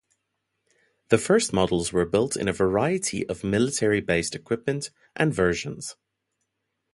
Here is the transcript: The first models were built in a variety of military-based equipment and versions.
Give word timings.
The 1.09 1.19
first 1.19 1.53
models 1.53 1.93
were 1.93 2.07
built 2.07 2.35
in 2.35 2.47
a 2.47 2.53
variety 2.53 3.23
of 3.29 3.43
military-based 3.43 4.33
equipment 4.33 4.89
and 5.15 5.31
versions. 5.31 5.95